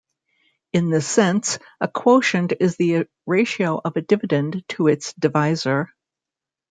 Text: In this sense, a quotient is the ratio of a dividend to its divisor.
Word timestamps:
In 0.73 0.89
this 0.89 1.05
sense, 1.07 1.59
a 1.79 1.87
quotient 1.87 2.53
is 2.59 2.75
the 2.75 3.07
ratio 3.27 3.79
of 3.85 3.97
a 3.97 4.01
dividend 4.01 4.67
to 4.69 4.87
its 4.87 5.13
divisor. 5.13 5.93